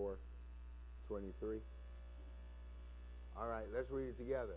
[0.00, 0.18] 24,
[1.08, 1.58] 23.
[3.38, 4.56] All right, let's read it together.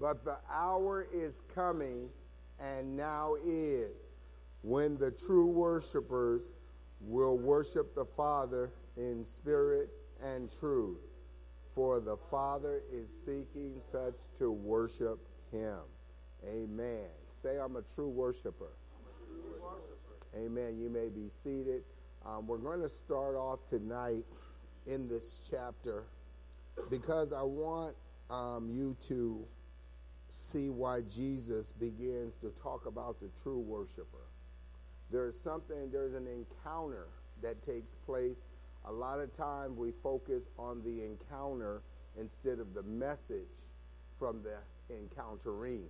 [0.00, 2.08] But the hour is coming,
[2.58, 3.92] and now is,
[4.62, 6.42] when the true worshipers
[7.00, 9.90] will worship the Father in spirit
[10.22, 10.98] and truth.
[11.74, 15.18] For the Father is seeking such to worship
[15.52, 15.78] him.
[16.46, 17.06] Amen.
[17.40, 18.70] Say, I'm a true worshiper.
[18.70, 20.36] A true worshiper.
[20.36, 20.78] Amen.
[20.78, 21.82] You may be seated.
[22.26, 24.24] Um, we're going to start off tonight
[24.86, 26.04] in this chapter
[26.88, 27.94] because I want
[28.30, 29.44] um, you to
[30.28, 34.26] see why Jesus begins to talk about the true worshiper.
[35.10, 37.08] There's something, there's an encounter
[37.42, 38.38] that takes place.
[38.86, 41.82] A lot of times we focus on the encounter
[42.18, 43.66] instead of the message
[44.18, 44.56] from the
[44.94, 45.84] encountering.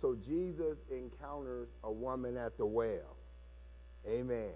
[0.00, 3.16] So Jesus encounters a woman at the well.
[4.08, 4.52] Amen.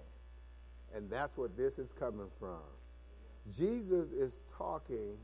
[0.93, 2.61] And that's what this is coming from.
[3.55, 5.17] Jesus is talking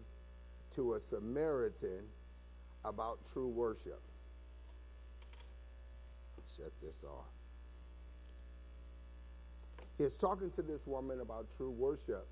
[0.76, 2.04] to a Samaritan
[2.86, 4.02] about true worship.
[6.56, 7.26] Shut this off.
[9.98, 12.28] He's talking to this woman about true worship.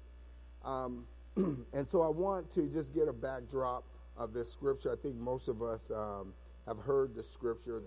[0.65, 3.83] Um, and so I want to just get a backdrop
[4.17, 4.91] of this scripture.
[4.91, 6.33] I think most of us um,
[6.67, 7.83] have heard the scripture.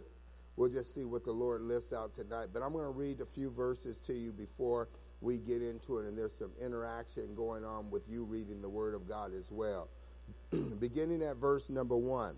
[0.56, 2.48] We'll just see what the Lord lifts out tonight.
[2.52, 4.88] But I'm going to read a few verses to you before
[5.22, 8.94] we get into it, and there's some interaction going on with you reading the Word
[8.94, 9.88] of God as well.
[10.80, 12.36] Beginning at verse number one.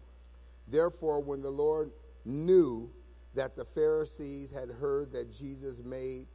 [0.69, 1.91] Therefore, when the Lord
[2.25, 2.91] knew
[3.35, 6.27] that the Pharisees had heard that Jesus made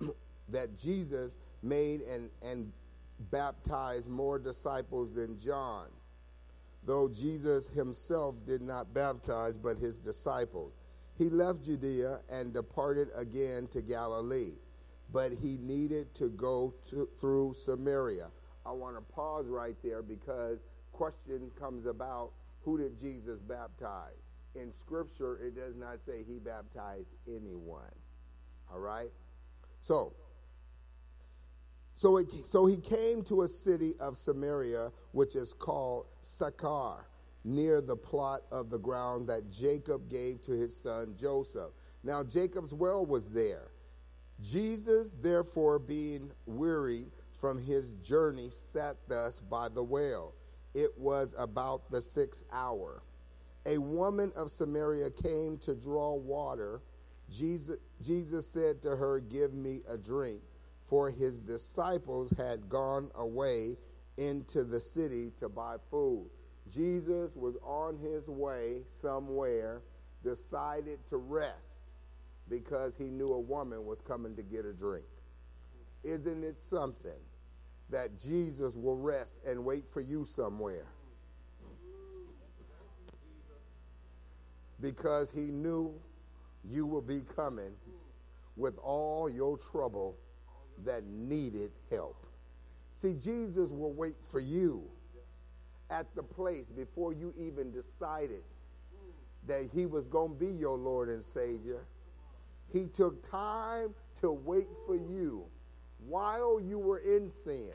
[0.48, 2.72] that Jesus made and, and
[3.30, 5.86] baptized more disciples than John,
[6.84, 10.74] though Jesus himself did not baptize but his disciples.
[11.18, 14.52] He left Judea and departed again to Galilee,
[15.12, 18.28] but he needed to go to, through Samaria.
[18.64, 20.58] I want to pause right there because
[20.92, 24.14] question comes about who did Jesus baptize?
[24.54, 27.92] In scripture it does not say he baptized anyone.
[28.72, 29.10] All right?
[29.82, 30.14] So,
[31.94, 37.06] so, it, so he came to a city of Samaria, which is called Sychar,
[37.44, 41.70] near the plot of the ground that Jacob gave to his son Joseph.
[42.02, 43.68] Now, Jacob's well was there.
[44.42, 47.06] Jesus, therefore, being weary
[47.40, 50.34] from his journey, sat thus by the well.
[50.74, 53.02] It was about the sixth hour.
[53.64, 56.82] A woman of Samaria came to draw water.
[57.30, 60.42] Jesus, Jesus said to her, Give me a drink
[60.88, 63.76] for his disciples had gone away
[64.16, 66.30] into the city to buy food.
[66.72, 69.82] Jesus was on his way somewhere,
[70.22, 71.75] decided to rest
[72.48, 75.04] because he knew a woman was coming to get a drink.
[76.04, 77.20] Isn't it something
[77.90, 80.86] that Jesus will rest and wait for you somewhere?
[84.80, 85.94] Because he knew
[86.70, 87.72] you will be coming
[88.56, 90.16] with all your trouble
[90.84, 92.26] that needed help.
[92.94, 94.84] See, Jesus will wait for you
[95.90, 98.42] at the place before you even decided
[99.46, 101.84] that he was going to be your Lord and Savior.
[102.72, 105.44] He took time to wait for you
[106.06, 107.72] while you were in sin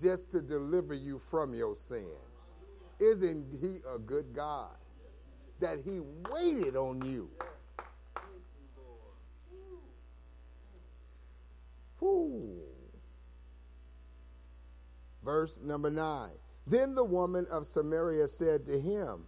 [0.00, 2.06] just to deliver you from your sin.
[2.98, 4.70] Isn't he a good God
[5.58, 6.00] that he
[6.30, 7.30] waited on you?
[11.98, 12.62] Whew.
[15.24, 16.32] Verse number nine.
[16.66, 19.24] Then the woman of Samaria said to him,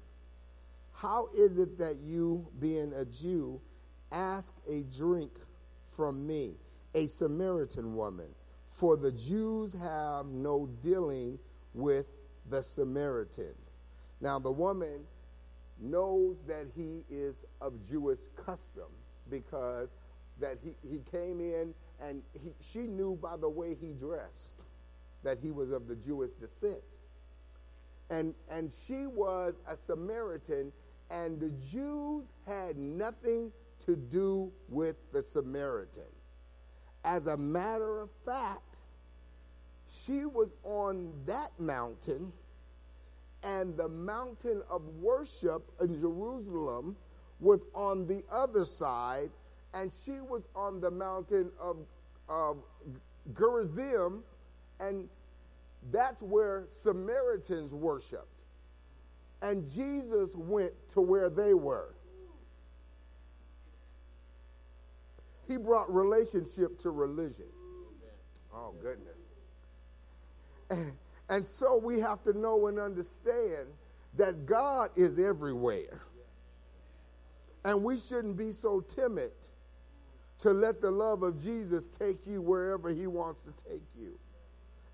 [0.93, 3.61] How is it that you, being a Jew,
[4.13, 5.33] ask a drink
[5.97, 6.55] from me,
[6.95, 8.29] a Samaritan woman?
[8.71, 11.39] For the Jews have no dealing
[11.75, 12.07] with
[12.51, 13.57] the Samaritans.
[14.21, 15.01] Now, the woman
[15.81, 18.89] knows that he is of Jewish custom
[19.31, 19.89] because
[20.41, 24.63] that he, he came in and he, she knew by the way he dressed
[25.23, 26.83] that he was of the Jewish descent.
[28.11, 30.73] And, and she was a Samaritan,
[31.11, 33.51] and the Jews had nothing
[33.87, 36.03] to do with the Samaritan.
[37.05, 38.77] As a matter of fact,
[39.89, 42.33] she was on that mountain,
[43.43, 46.97] and the mountain of worship in Jerusalem
[47.41, 49.31] was on the other side
[49.75, 51.77] and she was on the mountain of,
[52.29, 52.59] of
[53.37, 54.23] Gerizim,
[54.81, 55.09] and
[55.91, 58.27] that's where Samaritans worshiped.
[59.41, 61.95] And Jesus went to where they were.
[65.53, 67.45] He brought relationship to religion.
[68.55, 69.19] Oh, goodness.
[70.71, 70.93] And,
[71.29, 73.69] and so we have to know and understand
[74.17, 76.01] that God is everywhere.
[77.67, 79.33] And we shouldn't be so timid
[80.39, 84.19] to let the love of Jesus take you wherever he wants to take you.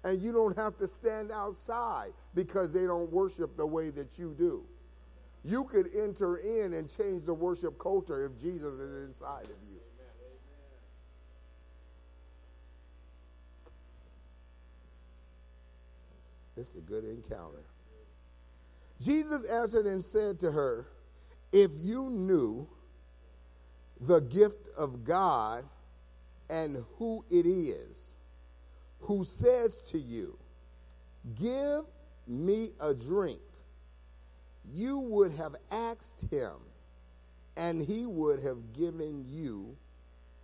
[0.03, 4.35] And you don't have to stand outside because they don't worship the way that you
[4.37, 4.65] do.
[5.45, 9.68] You could enter in and change the worship culture if Jesus is inside of you.
[16.59, 17.63] This is a good encounter.
[19.01, 20.89] Jesus answered and said to her,
[21.53, 22.67] If you knew
[24.01, 25.65] the gift of God
[26.51, 28.17] and who it is
[28.99, 30.37] who says to you,
[31.41, 31.85] Give
[32.27, 33.39] me a drink,
[34.75, 36.55] you would have asked him,
[37.57, 39.77] and he would have given you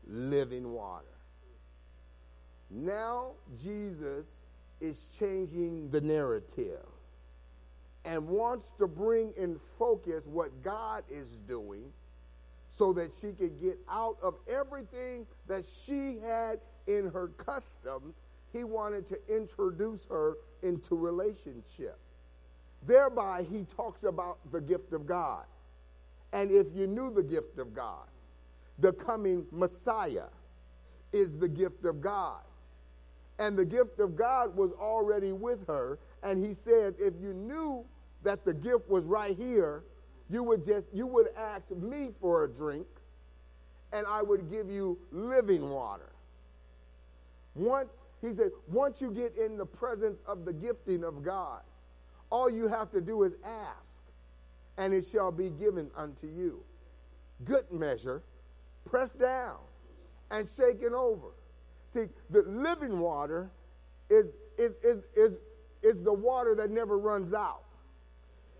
[0.06, 1.06] living water.
[2.70, 4.28] Now, Jesus
[4.84, 6.86] is changing the narrative
[8.04, 11.90] and wants to bring in focus what God is doing
[12.70, 18.14] so that she could get out of everything that she had in her customs.
[18.52, 21.98] He wanted to introduce her into relationship.
[22.86, 25.44] Thereby, he talks about the gift of God.
[26.32, 28.06] And if you knew the gift of God,
[28.78, 30.28] the coming Messiah
[31.12, 32.42] is the gift of God.
[33.38, 35.98] And the gift of God was already with her.
[36.22, 37.84] And he said, if you knew
[38.22, 39.84] that the gift was right here,
[40.30, 42.86] you would just you would ask me for a drink
[43.92, 46.12] and I would give you living water.
[47.54, 47.90] Once
[48.20, 51.60] he said, once you get in the presence of the gifting of God,
[52.30, 54.00] all you have to do is ask,
[54.78, 56.62] and it shall be given unto you.
[57.44, 58.22] Good measure,
[58.86, 59.58] pressed down
[60.30, 61.28] and shaken over.
[61.88, 63.50] See, the living water
[64.10, 64.26] is,
[64.58, 65.32] is, is, is,
[65.82, 67.64] is the water that never runs out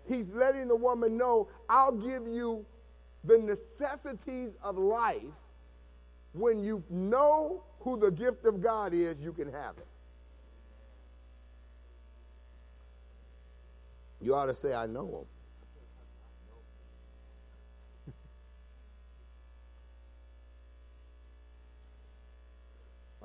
[0.07, 2.65] he's letting the woman know, I'll give you
[3.23, 5.21] the necessities of life.
[6.33, 9.87] When you know who the gift of God is, you can have it.
[14.21, 15.34] You ought to say, I know him.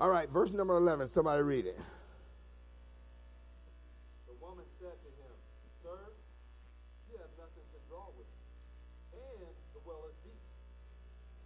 [0.01, 1.09] All right, verse number 11.
[1.09, 1.79] Somebody read it.
[4.27, 5.35] The woman said to him,
[5.83, 5.99] Sir,
[7.13, 8.27] you have nothing to draw with,
[9.13, 10.41] and the well is deep.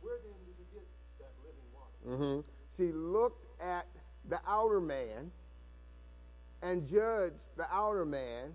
[0.03, 0.87] Where then do you get
[1.19, 1.99] that living water?
[2.07, 2.49] Mm-hmm.
[2.77, 3.89] She looked at
[4.29, 5.33] the outer man
[6.63, 8.53] and judged the outer man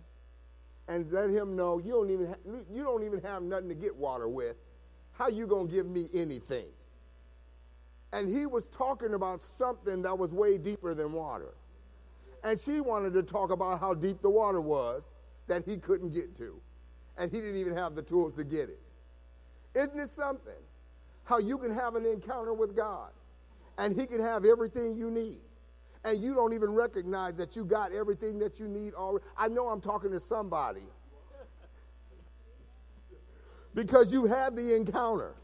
[0.87, 3.93] and let him know you don't even ha- you don't even have nothing to get
[3.93, 4.55] water with.
[5.11, 6.67] How you gonna give me anything?
[8.11, 11.53] And he was talking about something that was way deeper than water.
[12.43, 15.13] And she wanted to talk about how deep the water was
[15.47, 16.59] that he couldn't get to.
[17.17, 18.79] And he didn't even have the tools to get it.
[19.75, 20.53] Isn't it something?
[21.23, 23.11] How you can have an encounter with God
[23.77, 25.39] and he can have everything you need.
[26.03, 29.25] And you don't even recognize that you got everything that you need already.
[29.37, 30.81] I know I'm talking to somebody.
[33.73, 35.35] because you have the encounter,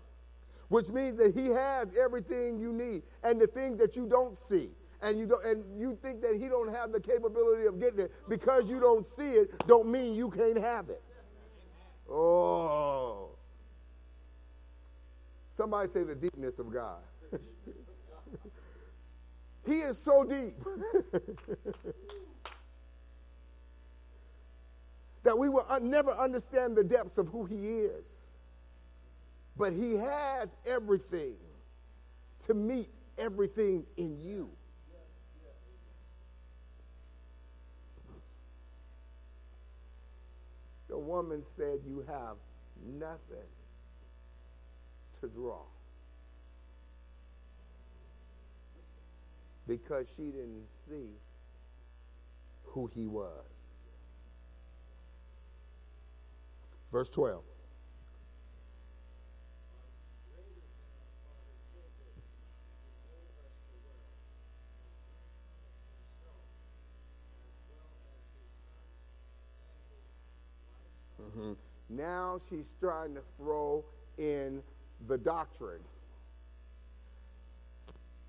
[0.70, 4.70] which means that he has everything you need and the things that you don't see.
[5.02, 8.12] And you don't and you think that he don't have the capability of getting it
[8.28, 11.04] because you don't see it don't mean you can't have it.
[12.10, 13.30] Oh.
[15.52, 17.02] Somebody say the deepness of God.
[19.66, 20.54] He is so deep
[25.24, 28.25] that we will un- never understand the depths of who He is.
[29.58, 31.36] But He has everything
[32.46, 34.50] to meet everything in you.
[40.88, 42.38] The woman said, You have
[42.84, 43.50] nothing
[45.20, 45.62] to draw.
[49.68, 51.10] because she didn't see
[52.64, 53.30] who he was.
[56.92, 57.42] Verse 12.
[71.22, 71.54] Mm-hmm.
[71.90, 73.84] Now she's trying to throw
[74.18, 74.62] in
[75.08, 75.82] the doctrine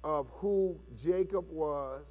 [0.04, 2.04] of who Jacob was,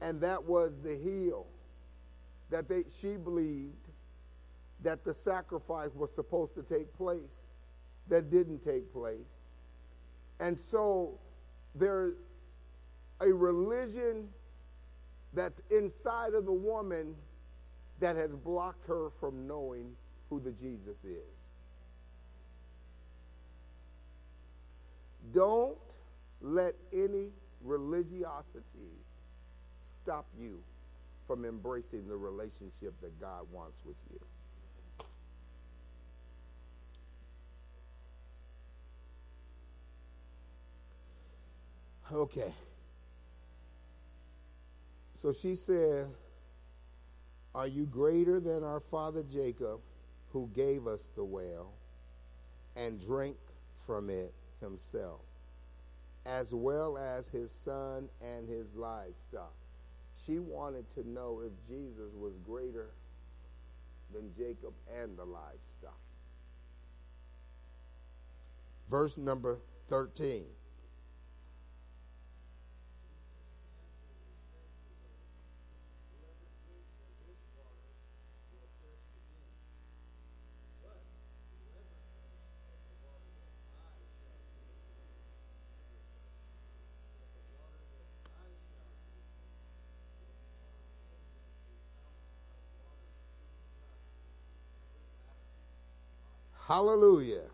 [0.00, 1.46] and that was the heel
[2.50, 3.88] that they, she believed
[4.82, 7.44] that the sacrifice was supposed to take place
[8.08, 9.28] that didn't take place.
[10.40, 11.18] And so
[11.74, 12.14] there's
[13.20, 14.28] a religion
[15.34, 17.14] that's inside of the woman
[18.00, 19.94] that has blocked her from knowing
[20.30, 21.22] who the Jesus is.
[25.32, 25.76] Don't
[26.40, 27.30] let any
[27.62, 28.62] religiosity
[29.82, 30.60] stop you
[31.26, 34.20] from embracing the relationship that God wants with you.
[42.10, 42.54] Okay.
[45.20, 46.06] So she said,
[47.58, 49.80] Are you greater than our father Jacob,
[50.32, 51.72] who gave us the well
[52.76, 53.36] and drank
[53.84, 55.22] from it himself,
[56.24, 59.52] as well as his son and his livestock?
[60.24, 62.90] She wanted to know if Jesus was greater
[64.14, 64.72] than Jacob
[65.02, 65.98] and the livestock.
[68.88, 70.44] Verse number 13.
[96.68, 97.46] Hallelujah.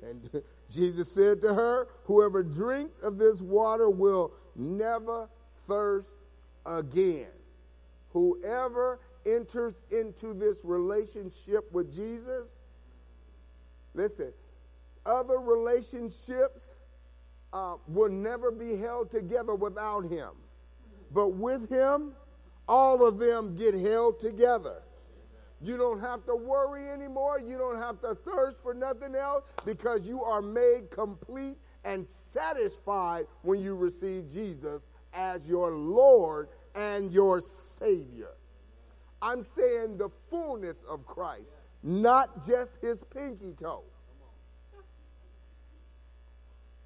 [0.00, 0.30] And
[0.70, 5.28] Jesus said to her, Whoever drinks of this water will never
[5.66, 6.14] thirst
[6.64, 7.26] again.
[8.12, 12.60] Whoever enters into this relationship with Jesus,
[13.94, 14.32] listen,
[15.04, 16.76] other relationships
[17.52, 20.30] uh, will never be held together without him.
[21.12, 22.12] But with him,
[22.68, 24.82] all of them get held together.
[25.60, 27.40] You don't have to worry anymore.
[27.40, 33.26] You don't have to thirst for nothing else because you are made complete and satisfied
[33.42, 38.30] when you receive Jesus as your Lord and your Savior.
[39.20, 41.50] I'm saying the fullness of Christ,
[41.82, 43.82] not just his pinky toe.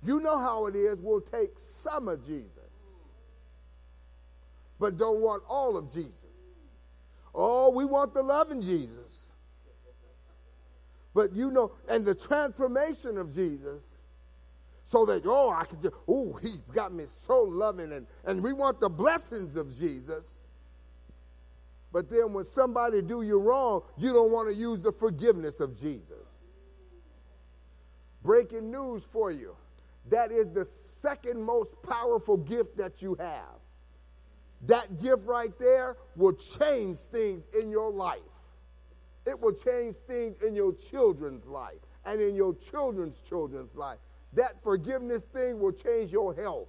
[0.05, 1.01] You know how it is.
[1.01, 2.71] We'll take some of Jesus,
[4.81, 6.32] but don't want all of Jesus.
[7.35, 9.27] Oh, we want the loving Jesus.
[11.15, 13.85] But you know, and the transformation of Jesus,
[14.85, 18.53] so that, oh, I can just, oh, he's got me so loving, and, and we
[18.53, 20.43] want the blessings of Jesus.
[21.93, 25.79] But then when somebody do you wrong, you don't want to use the forgiveness of
[25.79, 26.41] Jesus.
[28.23, 29.55] Breaking news for you.
[30.09, 33.62] That is the second most powerful gift that you have.
[34.67, 38.21] That gift right there will change things in your life.
[39.27, 43.99] It will change things in your children's life and in your children's children's life.
[44.35, 46.69] That forgiveness thing will change your health.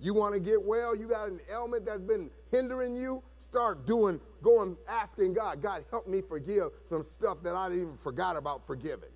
[0.00, 4.20] You want to get well, you got an ailment that's been hindering you, start doing,
[4.42, 9.08] going, asking God, God, help me forgive some stuff that I even forgot about forgiving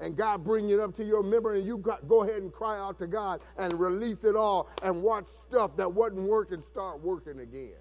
[0.00, 2.98] and God bring it up to your memory, and you go ahead and cry out
[2.98, 7.72] to God and release it all and watch stuff that wasn't working start working again.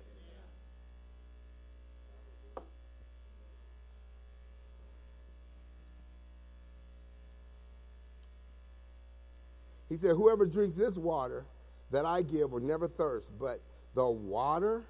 [9.89, 11.45] He said, Whoever drinks this water
[11.91, 13.61] that I give will never thirst, but
[13.93, 14.83] the water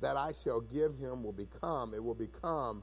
[0.00, 2.82] that I shall give him will become, it will become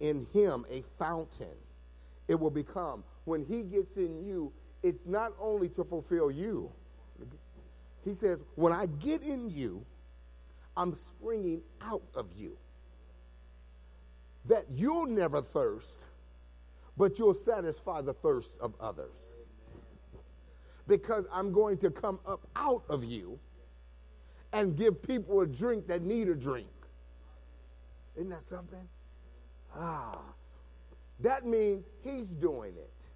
[0.00, 1.56] in him a fountain
[2.28, 3.04] it will become.
[3.24, 4.52] When he gets in you,
[4.82, 6.70] it's not only to fulfill you.
[8.04, 9.84] He says, when I get in you,
[10.76, 12.56] I'm springing out of you.
[14.46, 16.06] That you'll never thirst,
[16.96, 19.14] but you'll satisfy the thirst of others.
[20.88, 23.38] Because I'm going to come up out of you
[24.52, 26.66] and give people a drink that need a drink.
[28.16, 28.88] Isn't that something?
[29.74, 30.18] Ah,
[31.22, 33.06] that means he's doing it.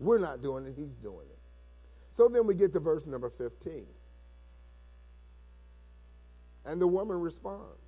[0.00, 1.38] We're not doing it, he's doing it.
[2.16, 3.86] So then we get to verse number 15.
[6.64, 7.78] And the woman responds.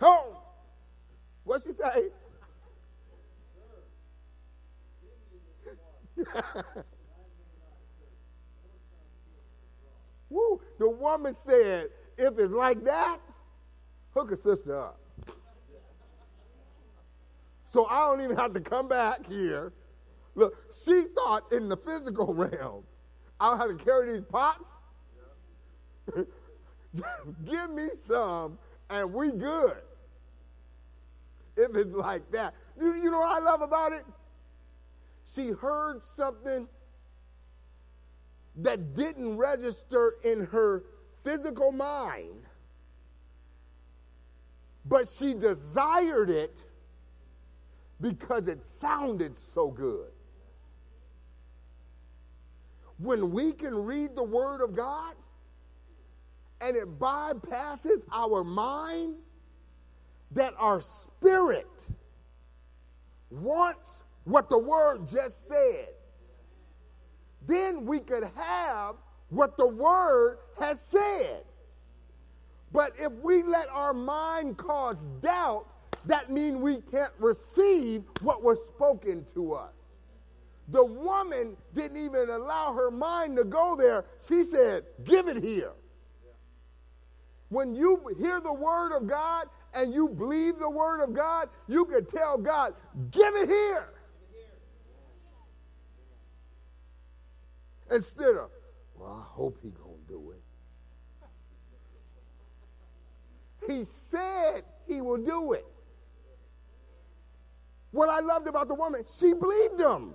[0.00, 0.36] Home!
[1.44, 2.10] What she say?
[10.30, 10.60] Woo!
[10.78, 13.18] The woman said, if it's like that,
[14.14, 14.98] hook a sister up.
[17.66, 19.72] So I don't even have to come back here.
[20.36, 20.54] Look,
[20.84, 22.84] she thought in the physical realm,
[23.40, 24.64] I don't have to carry these pots.
[27.44, 28.58] Give me some,
[28.90, 29.76] and we good.
[31.56, 32.54] if it's like that.
[32.80, 34.04] You, you know what I love about it?
[35.26, 36.68] She heard something
[38.56, 40.84] that didn't register in her
[41.24, 42.42] physical mind,
[44.84, 46.64] but she desired it
[48.00, 50.10] because it sounded so good.
[52.98, 55.14] When we can read the Word of God
[56.60, 59.16] and it bypasses our mind,
[60.32, 61.88] that our spirit
[63.30, 65.88] wants what the Word just said,
[67.46, 68.96] then we could have
[69.28, 71.44] what the Word has said.
[72.74, 75.66] But if we let our mind cause doubt,
[76.06, 79.72] that means we can't receive what was spoken to us.
[80.68, 84.04] The woman didn't even allow her mind to go there.
[84.26, 85.70] She said, Give it here.
[87.48, 91.84] When you hear the word of God and you believe the word of God, you
[91.84, 92.74] can tell God,
[93.12, 93.88] Give it here.
[97.92, 98.50] Instead of,
[98.96, 100.40] Well, I hope he going to do it.
[103.66, 105.66] He said he will do it.
[107.90, 110.14] What I loved about the woman, she believed him.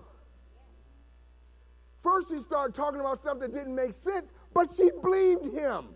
[2.01, 5.89] First, she started talking about stuff that didn't make sense, but she believed him.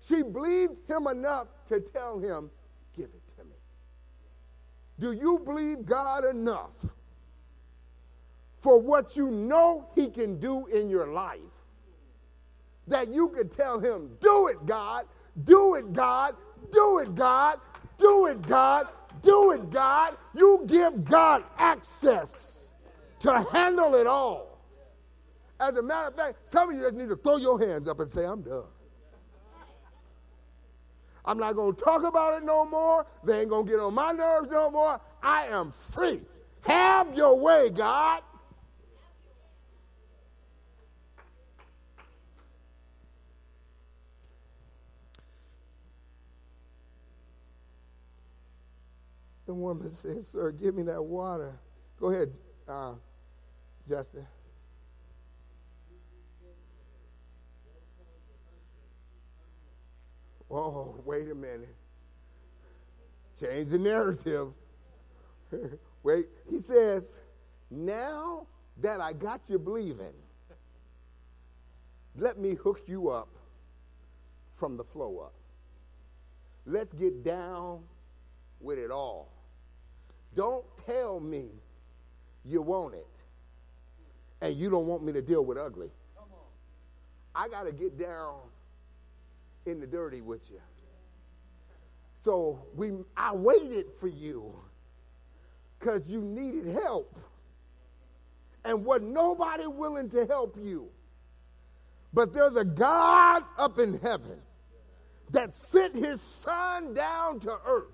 [0.00, 2.50] She believed him enough to tell him,
[2.96, 3.56] Give it to me.
[5.00, 6.76] Do you believe God enough
[8.58, 11.40] for what you know he can do in your life
[12.86, 15.06] that you could tell him, Do it, God,
[15.42, 16.36] do it, God,
[16.72, 17.60] do it, God,
[17.98, 18.88] do it, God,
[19.22, 20.16] do it, God.
[20.34, 22.68] You give God access
[23.20, 24.58] to handle it all.
[25.60, 28.00] As a matter of fact, some of you just need to throw your hands up
[28.00, 28.64] and say, I'm done.
[31.24, 33.06] I'm not going to talk about it no more.
[33.24, 35.00] They ain't going to get on my nerves no more.
[35.22, 36.20] I am free.
[36.66, 38.22] Have your way, God.
[49.46, 51.58] The woman says, Sir, give me that water.
[52.00, 52.94] Go ahead, uh,
[53.88, 54.26] Justin.
[60.50, 61.74] Oh, wait a minute.
[63.38, 64.52] Change the narrative.
[66.02, 67.20] wait, he says,
[67.70, 68.46] Now
[68.80, 70.14] that I got you believing,
[72.16, 73.28] let me hook you up
[74.54, 75.34] from the flow up.
[76.66, 77.80] Let's get down
[78.60, 79.33] with it all.
[80.34, 81.46] Don't tell me
[82.44, 83.06] you want it
[84.40, 85.90] and you don't want me to deal with ugly.
[87.34, 88.36] I got to get down
[89.66, 90.60] in the dirty with you.
[92.16, 94.54] So we I waited for you
[95.78, 97.18] because you needed help.
[98.64, 100.88] And was nobody willing to help you.
[102.14, 104.38] But there's a God up in heaven
[105.32, 107.92] that sent his son down to earth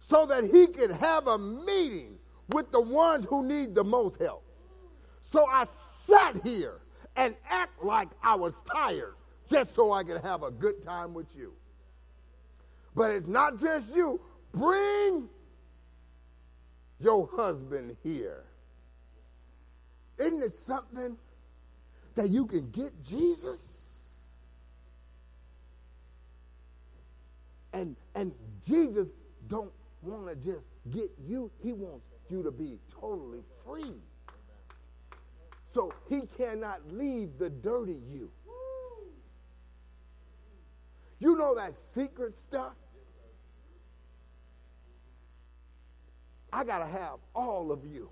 [0.00, 4.44] so that he could have a meeting with the ones who need the most help.
[5.22, 5.66] So I
[6.06, 6.80] sat here
[7.16, 9.14] and act like I was tired
[9.50, 11.52] just so I could have a good time with you.
[12.94, 14.20] But it's not just you.
[14.52, 15.28] Bring
[17.00, 18.44] your husband here.
[20.18, 21.16] Isn't it something
[22.14, 24.22] that you can get Jesus?
[27.72, 28.32] And and
[28.66, 29.08] Jesus
[29.46, 29.70] don't
[30.02, 31.50] want to just get you.
[31.62, 33.94] He wants you to be totally free.
[35.66, 38.30] So he cannot leave the dirty you.
[41.20, 42.74] You know that secret stuff?
[46.52, 48.08] I got to have all of you.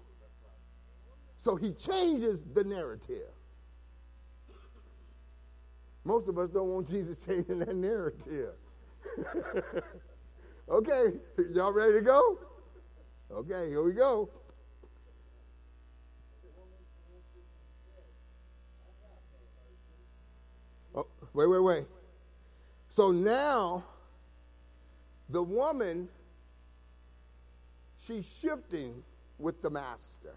[1.36, 3.30] So he changes the narrative.
[6.04, 8.54] Most of us don't want Jesus changing that narrative.
[10.68, 11.12] okay,
[11.54, 12.38] y'all ready to go?
[13.30, 14.28] Okay, here we go.
[20.94, 21.84] Oh, wait, wait, wait.
[22.88, 23.84] So now,
[25.28, 26.08] the woman,
[27.98, 29.02] she's shifting
[29.38, 30.34] with the master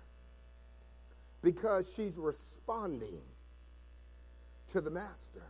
[1.42, 3.22] because she's responding
[4.70, 5.44] to the master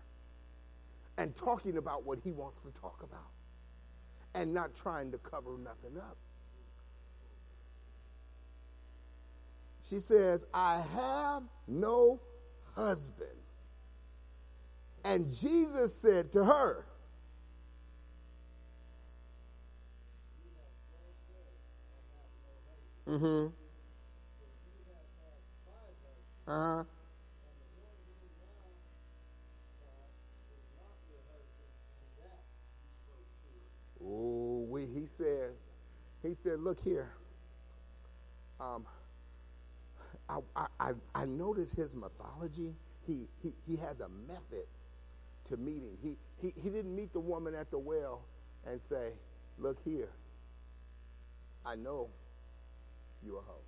[1.18, 3.39] and talking about what he wants to talk about
[4.34, 6.18] and not trying to cover nothing up.
[9.84, 12.20] She says, I have no
[12.76, 13.30] husband.
[15.04, 16.86] And Jesus said to her,
[23.10, 23.48] Mm-hmm.
[26.48, 26.84] Uh-huh.
[34.10, 35.52] Oh, we, he said,
[36.24, 37.12] he said, look here.
[38.60, 38.86] Um,
[40.28, 40.40] I,
[40.80, 42.74] I, I noticed his mythology.
[43.06, 44.66] He, he, he has a method
[45.46, 45.98] to meeting.
[46.02, 48.22] He, he, he didn't meet the woman at the well
[48.66, 49.12] and say,
[49.58, 50.10] look here,
[51.66, 52.10] I know
[53.24, 53.62] you a hoe.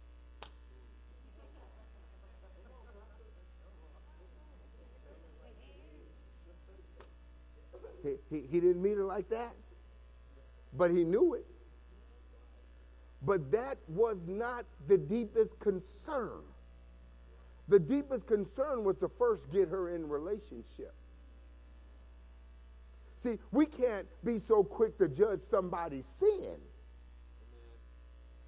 [8.04, 9.54] He, he, he didn't meet her like that,
[10.74, 11.46] but he knew it.
[13.24, 16.42] But that was not the deepest concern.
[17.68, 20.94] The deepest concern was to first get her in relationship.
[23.16, 26.58] See, we can't be so quick to judge somebody's sin.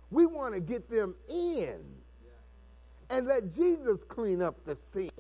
[0.10, 1.80] We want to get them in
[3.10, 5.12] and let Jesus clean up the sin.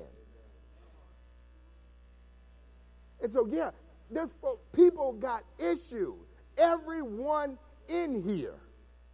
[3.21, 3.71] And so, yeah,
[4.11, 6.27] there's uh, people got issues.
[6.57, 8.55] Everyone in here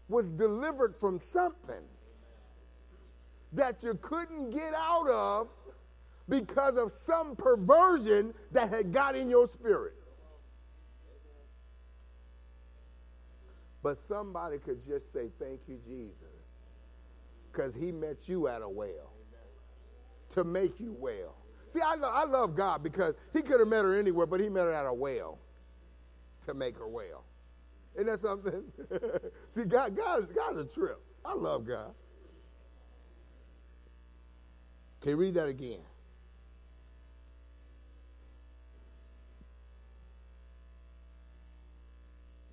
[0.07, 1.83] was delivered from something
[3.53, 5.47] that you couldn't get out of
[6.27, 9.95] because of some perversion that had got in your spirit.
[13.81, 16.13] But somebody could just say, Thank you, Jesus,
[17.51, 19.13] because he met you at a well
[20.31, 21.35] to make you well.
[21.67, 24.49] See, I, lo- I love God because he could have met her anywhere, but he
[24.49, 25.39] met her at a well
[26.45, 27.23] to make her well.
[27.99, 28.63] Isn't that something?
[29.49, 31.01] See, God, God, God's a trip.
[31.25, 31.93] I love God.
[35.03, 35.81] Okay, read that again.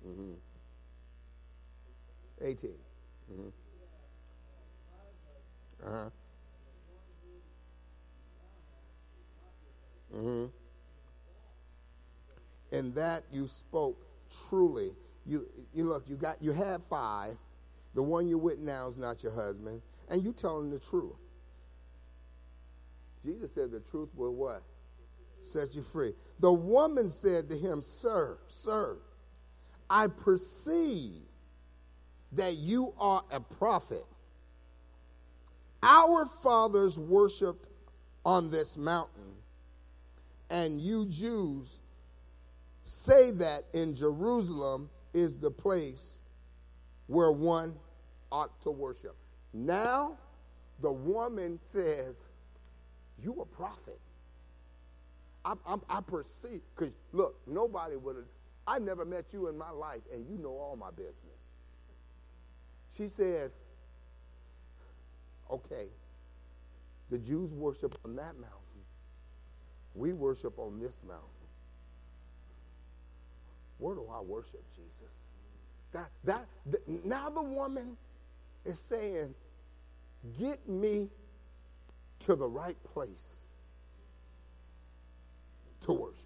[0.05, 0.33] Mm-hmm.
[2.41, 2.69] 18.
[3.31, 3.47] Mm-hmm.
[5.87, 6.09] Uh-huh.
[10.13, 10.45] Mm-hmm.
[12.75, 14.05] In that you spoke
[14.49, 14.91] truly.
[15.27, 17.37] You, you look, you got, you had five.
[17.93, 21.15] The one you're with now is not your husband, and you telling the truth.
[23.25, 24.63] Jesus said the truth will what?
[25.41, 26.13] Set you free.
[26.39, 28.97] The woman said to him, Sir, sir,
[29.89, 31.21] I perceive
[32.33, 34.05] that you are a prophet.
[35.83, 37.67] Our fathers worshiped
[38.25, 39.33] on this mountain,
[40.49, 41.79] and you Jews
[42.83, 46.19] say that in Jerusalem is the place
[47.07, 47.75] where one
[48.31, 49.15] ought to worship.
[49.53, 50.17] Now,
[50.81, 52.17] the woman says,
[53.23, 53.99] You a prophet.
[55.45, 58.25] I, I, I perceive, because look, nobody would have,
[58.67, 61.55] I never met you in my life, and you know all my business.
[62.95, 63.51] She said,
[65.49, 65.87] Okay,
[67.09, 68.57] the Jews worship on that mountain.
[69.95, 71.27] We worship on this mountain.
[73.77, 75.13] Where do I worship Jesus?
[75.91, 77.97] That, that, th- now the woman
[78.65, 79.33] is saying,
[80.39, 81.09] Get me
[82.19, 83.41] to the right place
[85.81, 86.23] to worship.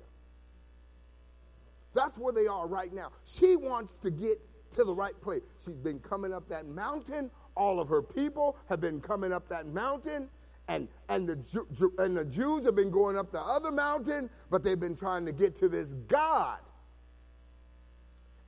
[1.94, 3.12] That's where they are right now.
[3.26, 4.40] She wants to get
[4.76, 5.42] to the right place.
[5.64, 7.30] She's been coming up that mountain.
[7.56, 10.30] All of her people have been coming up that mountain.
[10.70, 14.80] And, and, the, and the Jews have been going up the other mountain, but they've
[14.80, 16.60] been trying to get to this God.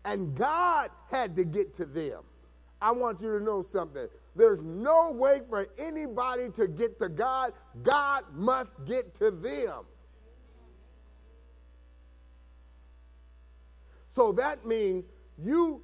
[0.06, 2.22] And God had to get to them.
[2.82, 4.08] I want you to know something.
[4.36, 7.54] There's no way for anybody to get to God.
[7.82, 9.86] God must get to them.
[14.10, 15.06] So that means
[15.38, 15.82] you,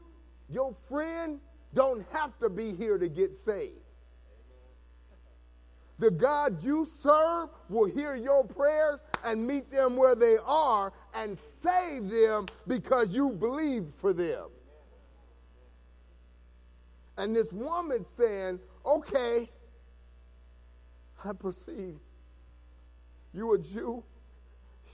[0.50, 1.40] your friend,
[1.74, 3.80] don't have to be here to get saved.
[6.00, 11.38] The God you serve will hear your prayers and meet them where they are and
[11.40, 14.46] save them because you believe for them.
[17.18, 19.50] And this woman saying, Okay,
[21.24, 21.98] I perceive
[23.34, 24.04] you a Jew.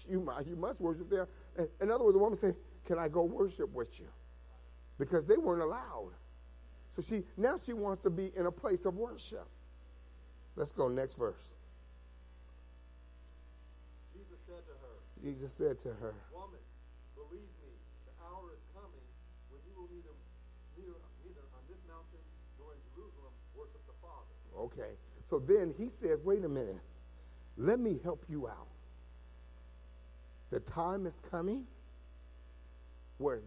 [0.09, 1.27] You, you must worship there.
[1.79, 4.07] In other words, the woman saying, Can I go worship with you?
[4.97, 6.11] Because they weren't allowed.
[6.95, 9.47] So she now she wants to be in a place of worship.
[10.55, 11.51] Let's go next verse.
[14.13, 16.61] Jesus said to her, Jesus said to her, Woman,
[17.17, 17.73] believe me,
[18.05, 19.09] the hour is coming
[19.49, 20.13] when you will neither,
[20.77, 22.21] neither, neither on this mountain
[22.61, 24.29] nor in Jerusalem worship the Father.
[24.69, 24.93] Okay.
[25.27, 26.77] So then he says, wait a minute.
[27.57, 28.67] Let me help you out.
[30.51, 31.65] The time is coming
[33.17, 33.39] where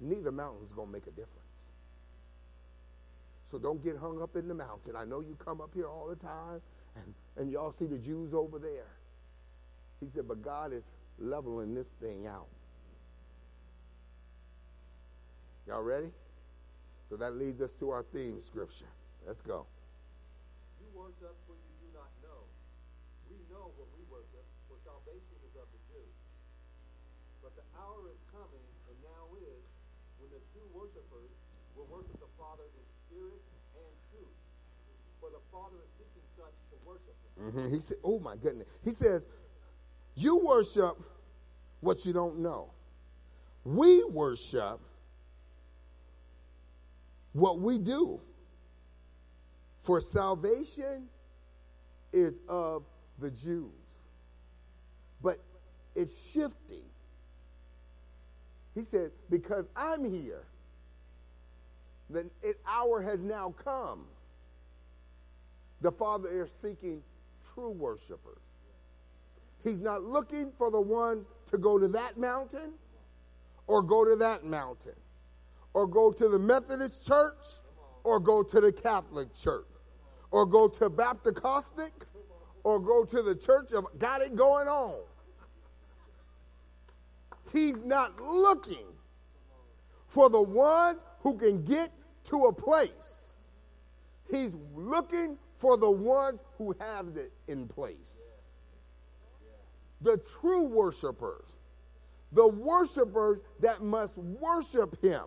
[0.00, 1.32] neither mountain is going to make a difference.
[3.50, 4.94] So don't get hung up in the mountain.
[4.94, 6.62] I know you come up here all the time
[6.94, 8.94] and, and y'all see the Jews over there.
[10.00, 10.84] He said, but God is
[11.18, 12.48] leveling this thing out.
[15.66, 16.10] Y'all ready?
[17.08, 18.90] So that leads us to our theme scripture.
[19.26, 19.66] Let's go.
[20.78, 22.46] You worship when you do not know.
[23.26, 26.14] We know what we worship, for salvation is of the Jews.
[27.42, 29.64] But the hour is coming, and now is,
[30.22, 31.30] when the true worshipers
[31.74, 33.42] will worship the Father in spirit
[33.74, 34.38] and truth.
[35.18, 37.30] For the Father is seeking such to worship him.
[37.50, 37.74] Mm-hmm.
[37.74, 39.26] He said, "Oh my goodness." He says,
[40.16, 40.96] "You worship
[41.80, 42.70] what you don't know.
[43.64, 44.80] We worship
[47.32, 48.20] what we do.
[49.82, 51.08] For salvation
[52.12, 52.84] is of
[53.18, 53.70] the Jews.
[55.22, 55.38] But
[55.94, 56.84] it's shifting.
[58.74, 60.44] He said, Because I'm here,
[62.10, 62.30] the
[62.66, 64.06] hour has now come.
[65.82, 67.02] The Father is seeking
[67.54, 68.45] true worshipers.
[69.62, 72.72] He's not looking for the ones to go to that mountain
[73.66, 74.94] or go to that mountain
[75.74, 77.44] or go to the Methodist church
[78.04, 79.66] or go to the Catholic church
[80.30, 81.40] or go to Baptist
[82.64, 85.00] or go to the church of got it going on.
[87.52, 88.86] He's not looking
[90.08, 91.92] for the ones who can get
[92.24, 93.44] to a place.
[94.30, 98.25] He's looking for the ones who have it in place.
[100.02, 101.44] The true worshipers,
[102.32, 105.24] the worshipers that must worship him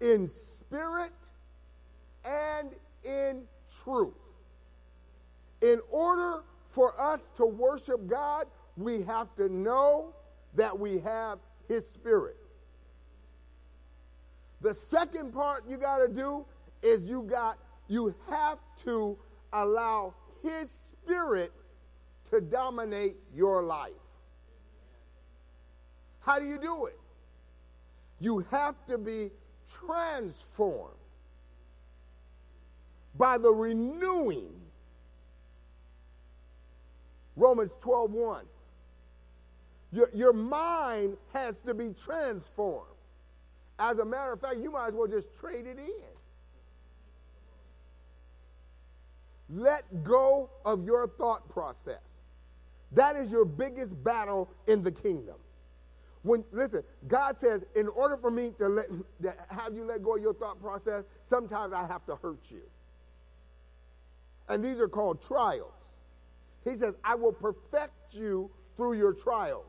[0.00, 1.12] in spirit
[2.24, 2.70] and
[3.04, 3.42] in
[3.82, 4.14] truth.
[5.62, 10.14] In order for us to worship God, we have to know
[10.54, 11.38] that we have
[11.68, 12.36] His Spirit.
[14.60, 16.44] The second part you got to do
[16.82, 19.16] is you got you have to
[19.52, 21.52] allow His Spirit
[22.36, 23.92] to dominate your life.
[26.20, 26.98] How do you do it?
[28.20, 29.30] You have to be
[29.80, 30.94] transformed
[33.16, 34.52] by the renewing.
[37.36, 38.44] Romans 12 1.
[39.92, 42.90] Your, your mind has to be transformed.
[43.78, 46.16] As a matter of fact, you might as well just trade it in.
[49.48, 52.15] Let go of your thought process.
[52.92, 55.36] That is your biggest battle in the kingdom.
[56.22, 58.88] When listen, God says, in order for me to let
[59.22, 62.62] to have you let go of your thought process, sometimes I have to hurt you.
[64.48, 65.72] And these are called trials.
[66.64, 69.66] He says, I will perfect you through your trials,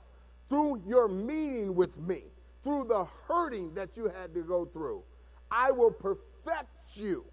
[0.50, 2.24] through your meeting with me,
[2.64, 5.04] through the hurting that you had to go through.
[5.52, 7.24] I will perfect you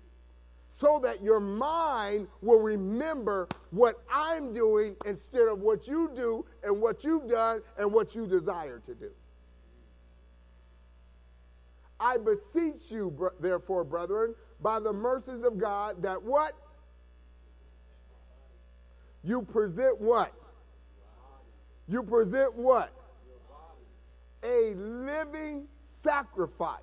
[0.76, 6.80] so that your mind will remember what I'm doing instead of what you do and
[6.80, 9.10] what you've done and what you desire to do.
[12.00, 16.54] I beseech you, therefore, brethren, by the mercies of God, that what?
[19.22, 20.32] You present what?
[21.86, 22.92] You present what?
[24.42, 26.80] A living sacrifice.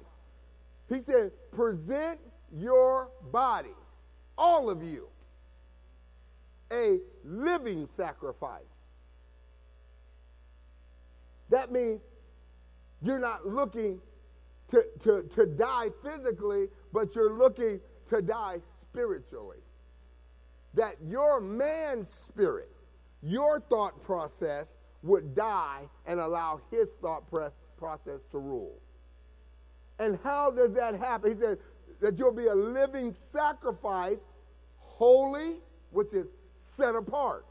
[0.88, 2.20] He said, present
[2.52, 3.74] your body
[4.42, 5.08] all of you,
[6.74, 8.64] a living sacrifice.
[11.50, 12.02] That means
[13.04, 14.02] you're not looking
[14.70, 19.60] to, to, to die physically, but you're looking to die spiritually.
[20.74, 22.72] That your man's spirit,
[23.22, 24.74] your thought process
[25.04, 27.30] would die and allow his thought
[27.78, 28.80] process to rule.
[30.00, 31.36] And how does that happen?
[31.36, 31.60] He said,
[32.02, 34.24] that you'll be a living sacrifice,
[35.02, 35.56] holy,
[35.90, 37.48] which is set apart.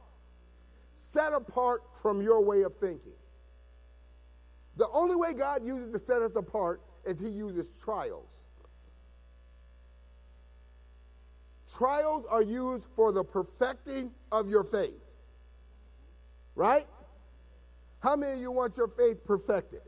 [0.94, 3.10] Set apart from your way of thinking.
[4.76, 8.46] The only way God uses to set us apart is He uses trials.
[11.76, 15.02] Trials are used for the perfecting of your faith.
[16.54, 16.86] Right?
[17.98, 19.82] How many of you want your faith perfected?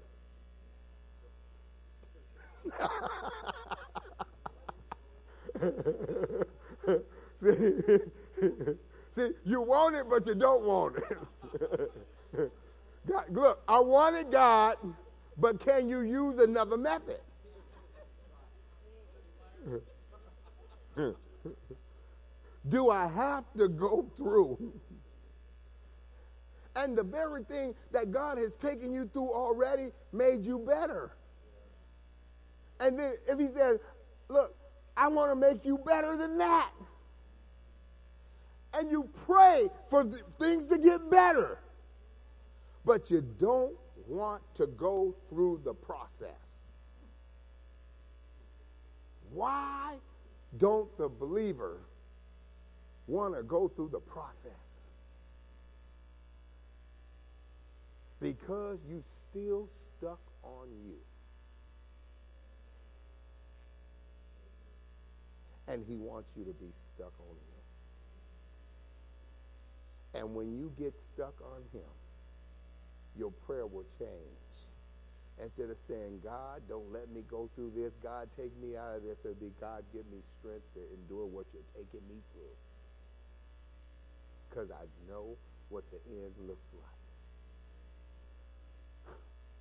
[7.43, 7.99] see,
[9.13, 11.19] see, you want it, but you don't want it.
[13.07, 14.77] God, look, I wanted God,
[15.39, 17.21] but can you use another method?
[22.69, 24.73] Do I have to go through?
[26.77, 31.17] And the very thing that God has taken you through already made you better.
[32.81, 33.79] And then if he says,
[34.29, 34.55] look,
[34.97, 36.71] I want to make you better than that.
[38.75, 41.59] And you pray for th- things to get better.
[42.85, 43.77] But you don't
[44.09, 46.29] want to go through the process.
[49.33, 49.97] Why
[50.59, 51.81] don't the believer
[53.07, 54.89] want to go through the process?
[58.21, 60.97] Because you still stuck on you.
[65.69, 67.52] And he wants you to be stuck on him.
[70.15, 71.89] And when you get stuck on him,
[73.17, 74.11] your prayer will change.
[75.43, 77.95] Instead of saying, God, don't let me go through this.
[78.03, 79.19] God, take me out of this.
[79.25, 82.57] It'll be, God, give me strength to endure what you're taking me through.
[84.49, 85.37] Because I know
[85.71, 86.69] what the end looks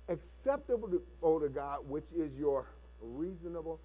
[0.08, 0.18] like.
[0.18, 2.66] Acceptable to, oh, to God, which is your
[3.00, 3.80] reasonable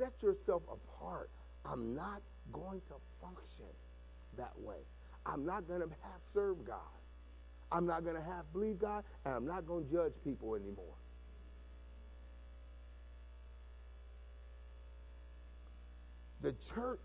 [0.00, 1.28] Set yourself apart.
[1.66, 2.22] I'm not
[2.52, 3.66] going to function
[4.38, 4.78] that way.
[5.26, 6.78] I'm not going to have serve God.
[7.72, 10.94] I'm not going to have believe God, and I'm not going to judge people anymore.
[16.42, 16.98] The church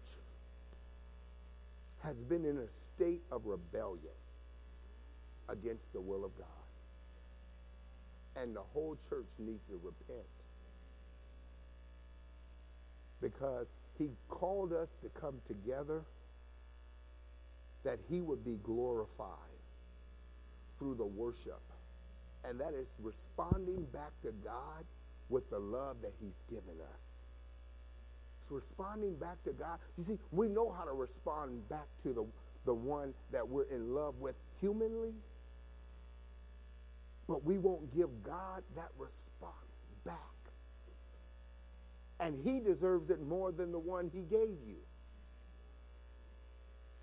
[2.03, 4.13] has been in a state of rebellion
[5.49, 6.47] against the will of God.
[8.37, 10.27] And the whole church needs to repent.
[13.21, 16.03] Because he called us to come together
[17.85, 19.29] that he would be glorified
[20.77, 21.61] through the worship.
[22.43, 24.83] And that is responding back to God
[25.29, 27.01] with the love that he's given us.
[28.41, 29.79] It's responding back to God.
[29.97, 32.25] You see, we know how to respond back to the,
[32.65, 35.13] the one that we're in love with humanly,
[37.27, 39.55] but we won't give God that response
[40.05, 40.15] back.
[42.19, 44.77] And he deserves it more than the one he gave you.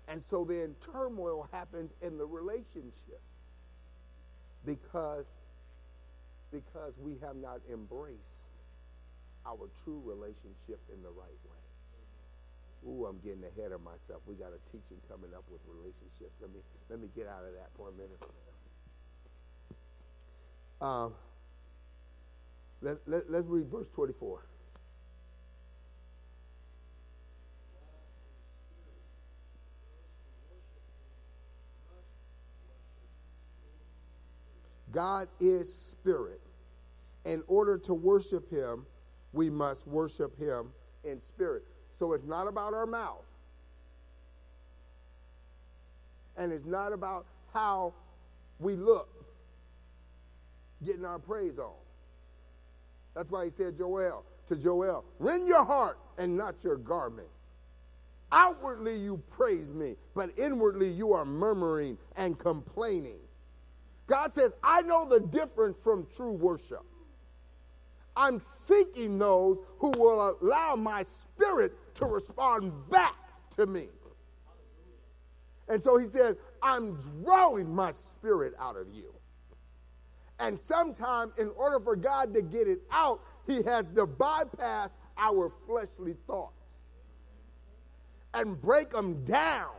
[0.07, 3.23] And so then turmoil happens in the relationships
[4.65, 5.25] because,
[6.51, 8.47] because we have not embraced
[9.45, 11.63] our true relationship in the right way.
[12.85, 14.21] Ooh, I'm getting ahead of myself.
[14.25, 16.35] We got a teaching coming up with relationships.
[16.41, 18.19] Let me let me get out of that for a minute.
[20.81, 21.13] Um,
[22.81, 24.43] let, let, let's read verse 24.
[34.93, 36.39] God is spirit.
[37.25, 38.85] In order to worship him,
[39.33, 40.69] we must worship him
[41.03, 41.63] in spirit.
[41.91, 43.25] So it's not about our mouth.
[46.37, 47.93] And it's not about how
[48.59, 49.09] we look
[50.85, 51.73] getting our praise on.
[53.15, 57.27] That's why he said Joel to Joel, rend your heart and not your garment.
[58.31, 63.19] Outwardly you praise me, but inwardly you are murmuring and complaining.
[64.07, 66.85] God says, I know the difference from true worship.
[68.15, 73.15] I'm seeking those who will allow my spirit to respond back
[73.55, 73.87] to me.
[75.67, 79.13] And so he says, I'm drawing my spirit out of you.
[80.39, 85.51] And sometimes, in order for God to get it out, he has to bypass our
[85.65, 86.79] fleshly thoughts
[88.33, 89.71] and break them down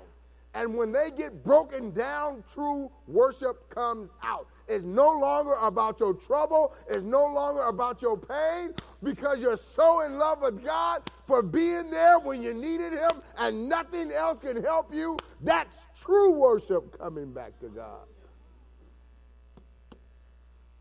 [0.55, 4.47] and when they get broken down, true worship comes out.
[4.69, 6.75] It's no longer about your trouble.
[6.89, 11.91] It's no longer about your pain because you're so in love with God for being
[11.91, 15.17] there when you needed Him and nothing else can help you.
[15.43, 18.07] That's true worship coming back to God.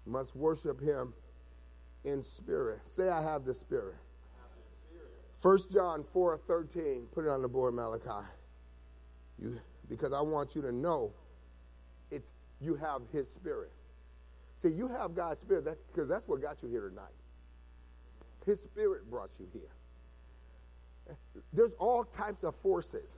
[0.06, 1.14] Must worship Him
[2.04, 2.80] in spirit.
[2.86, 3.96] Say, I have the Spirit.
[5.40, 7.08] First John 4 13.
[7.14, 8.26] Put it on the board, Malachi.
[9.44, 11.12] You, because I want you to know
[12.10, 12.30] it's
[12.62, 13.72] you have his spirit.
[14.62, 17.14] See, you have God's spirit that's because that's what got you here tonight.
[18.46, 21.18] His spirit brought you here.
[21.52, 23.18] There's all types of forces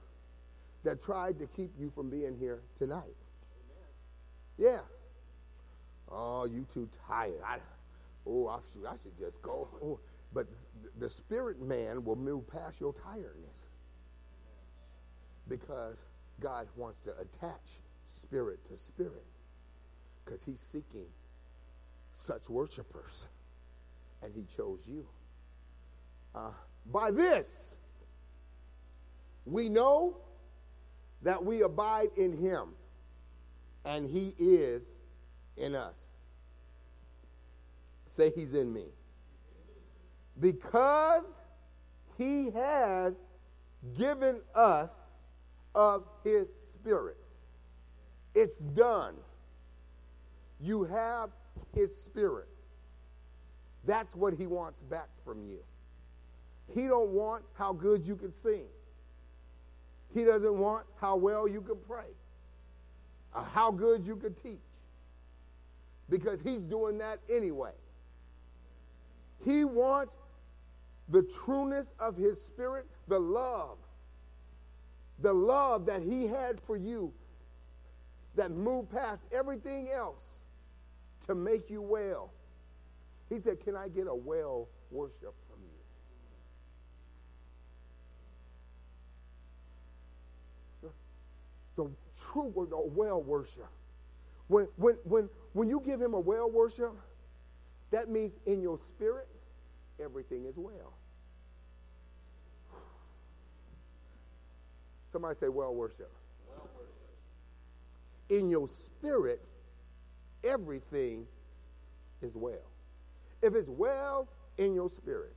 [0.84, 3.16] that tried to keep you from being here tonight.
[3.54, 3.88] Amen.
[4.58, 4.80] Yeah.
[6.10, 7.42] Oh, you too tired.
[7.46, 7.58] I,
[8.26, 9.68] oh, I should, I should just go.
[9.84, 10.00] Oh,
[10.34, 10.48] but
[10.98, 13.68] the spirit man will move past your tiredness
[15.48, 15.98] because
[16.40, 19.26] God wants to attach spirit to spirit
[20.24, 21.06] because he's seeking
[22.16, 23.26] such worshipers
[24.24, 25.06] and he chose you.
[26.34, 26.50] Uh,
[26.92, 27.76] by this,
[29.46, 30.18] we know
[31.22, 32.70] that we abide in him
[33.86, 34.94] and he is
[35.58, 36.08] in us.
[38.16, 38.86] Say he's in me.
[40.40, 41.24] Because
[42.18, 43.14] He has
[43.98, 44.90] given us
[45.76, 47.18] of His Spirit.
[48.34, 49.14] It's done.
[50.60, 51.30] You have
[51.74, 52.48] His Spirit.
[53.86, 55.60] That's what He wants back from you.
[56.74, 58.66] He don't want how good you can sing.
[60.14, 62.10] He doesn't want how well you can pray,
[63.36, 64.64] or how good you can teach,
[66.10, 67.74] because He's doing that anyway.
[69.44, 70.16] He wants
[71.10, 73.78] the trueness of His Spirit, the love,
[75.20, 77.14] the love that He had for you
[78.36, 80.42] that moved past everything else
[81.28, 82.32] to make you well.
[83.30, 85.60] He said, Can I get a well worship from
[90.84, 90.92] you?
[91.76, 91.90] The,
[92.32, 93.70] true the well worship.
[94.48, 96.94] When, when, when, when you give him a well worship,
[97.92, 99.28] that means in your spirit,
[100.00, 100.94] everything is well.
[105.16, 106.12] Somebody say well worship.
[106.46, 108.38] Well worship.
[108.38, 109.42] In your spirit,
[110.44, 111.26] everything
[112.22, 112.70] is well.
[113.42, 115.34] If it's well in your spirit,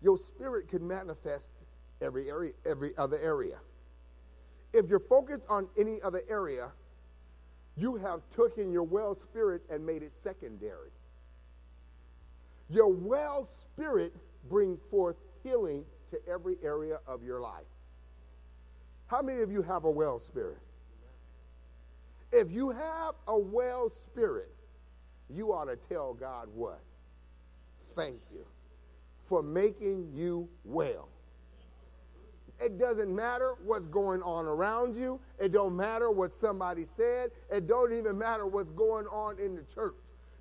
[0.00, 1.52] your spirit can manifest
[2.00, 3.58] every area, every other area.
[4.72, 6.70] If you're focused on any other area,
[7.76, 10.92] you have taken your well spirit and made it secondary.
[12.70, 14.16] Your well spirit
[14.48, 17.66] bring forth healing to every area of your life.
[19.08, 20.58] How many of you have a well spirit?
[22.30, 24.54] If you have a well spirit,
[25.30, 26.80] you ought to tell God what?
[27.90, 28.44] Thank you
[29.24, 31.08] for making you well.
[32.60, 35.20] It doesn't matter what's going on around you.
[35.38, 37.30] It don't matter what somebody said.
[37.50, 39.94] It don't even matter what's going on in the church.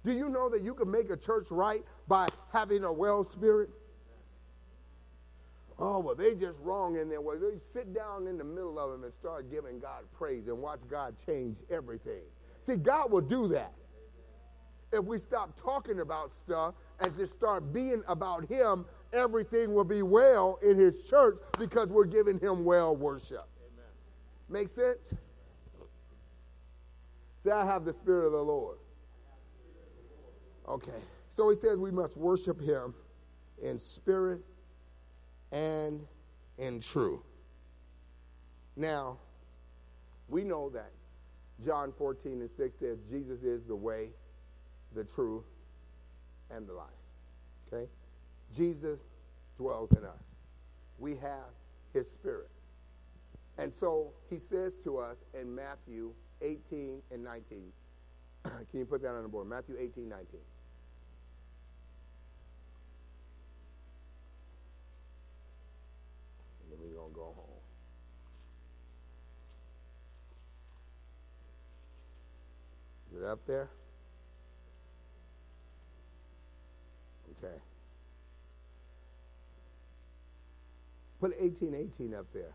[0.03, 3.69] Do you know that you can make a church right by having a well spirit?
[5.79, 7.21] Oh, well, they just wrong in there.
[7.21, 10.57] Well, they sit down in the middle of them and start giving God praise and
[10.57, 12.23] watch God change everything.
[12.65, 13.73] See, God will do that.
[14.91, 20.01] If we stop talking about stuff and just start being about Him, everything will be
[20.01, 23.47] well in His church because we're giving Him well worship.
[23.73, 23.91] Amen.
[24.49, 25.13] Make sense?
[27.43, 28.77] Say, I have the Spirit of the Lord.
[30.67, 30.91] Okay.
[31.29, 32.93] So he says we must worship him
[33.61, 34.41] in spirit
[35.51, 36.05] and
[36.57, 37.21] in truth.
[38.75, 39.17] Now,
[40.27, 40.91] we know that
[41.63, 44.09] John 14 and 6 says Jesus is the way,
[44.93, 45.45] the truth,
[46.51, 46.87] and the life.
[47.71, 47.87] Okay?
[48.55, 48.99] Jesus
[49.57, 50.23] dwells in us.
[50.99, 51.51] We have
[51.93, 52.49] his spirit.
[53.57, 57.71] And so he says to us in Matthew 18 and 19.
[58.43, 59.47] Can you put that on the board?
[59.47, 60.39] Matthew 18, 19.
[66.95, 67.57] Going to go home.
[73.11, 73.69] Is it up there?
[77.37, 77.55] Okay.
[81.19, 82.53] Put 1818 up there.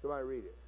[0.00, 0.61] Somebody read it.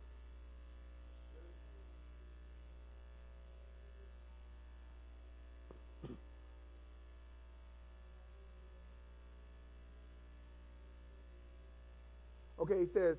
[12.65, 13.19] Okay, he says,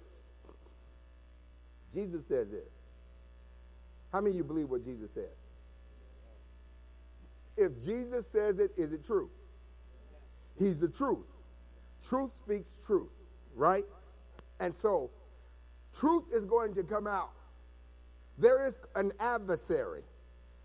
[1.93, 2.71] Jesus says it.
[4.11, 5.29] How many of you believe what Jesus said?
[7.55, 9.29] If Jesus says it, is it true?
[10.57, 11.27] He's the truth.
[12.03, 13.11] Truth speaks truth,
[13.55, 13.85] right?
[14.59, 15.11] And so,
[15.93, 17.33] truth is going to come out.
[18.39, 20.01] There is an adversary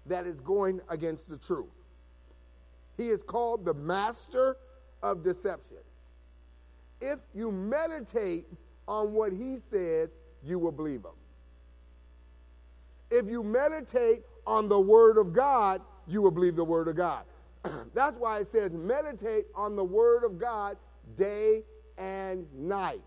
[0.07, 1.67] that is going against the truth.
[2.97, 4.57] He is called the master
[5.03, 5.77] of deception.
[7.03, 8.47] If you meditate
[8.91, 10.09] on what he says,
[10.45, 11.13] you will believe him.
[13.09, 17.23] If you meditate on the word of God, you will believe the word of God.
[17.95, 20.77] That's why it says meditate on the word of God
[21.17, 21.63] day
[21.99, 23.03] and night.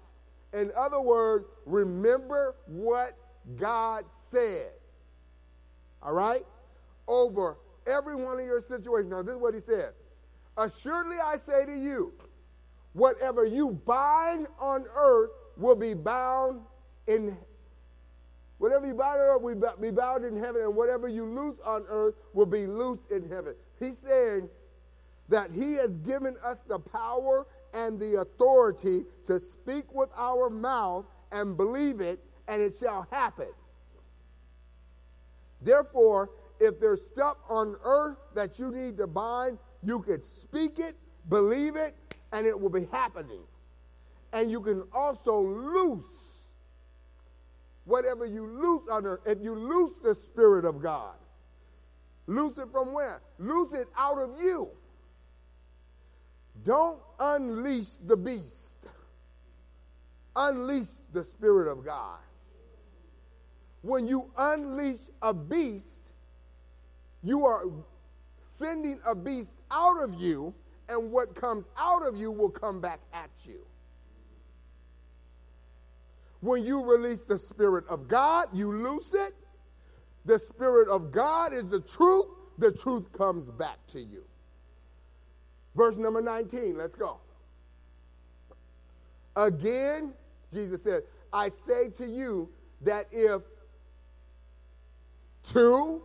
[0.53, 3.17] In other words, remember what
[3.57, 4.71] God says.
[6.01, 6.43] All right?
[7.09, 9.11] Over every one of your situations.
[9.11, 9.91] Now, this is what he said.
[10.55, 12.13] Assuredly, I say to you,
[12.93, 16.61] whatever you bind on earth will be bound
[17.07, 17.37] in
[18.57, 21.83] whatever you bind on earth will be bound in heaven, and whatever you loose on
[21.89, 23.55] earth will be loosed in heaven.
[23.79, 24.49] He's saying
[25.29, 31.05] that he has given us the power and the authority to speak with our mouth
[31.31, 33.47] and believe it, and it shall happen.
[35.61, 36.29] Therefore,
[36.59, 40.95] if there's stuff on earth that you need to bind, you could speak it,
[41.29, 41.95] believe it,
[42.31, 43.41] and it will be happening.
[44.33, 46.51] And you can also loose
[47.85, 49.21] whatever you loose under.
[49.25, 51.15] If you loose the Spirit of God,
[52.27, 53.21] loose it from where?
[53.37, 54.69] Loose it out of you.
[56.65, 58.77] Don't unleash the beast.
[60.35, 62.17] Unleash the Spirit of God.
[63.83, 66.13] When you unleash a beast,
[67.21, 67.65] you are
[68.57, 70.53] sending a beast out of you,
[70.89, 73.59] and what comes out of you will come back at you.
[76.43, 79.33] When you release the Spirit of God, you loose it.
[80.25, 82.25] The Spirit of God is the truth.
[82.57, 84.25] The truth comes back to you.
[85.73, 87.21] Verse number 19, let's go.
[89.37, 90.13] Again,
[90.51, 92.49] Jesus said, I say to you
[92.81, 93.41] that if
[95.43, 96.03] two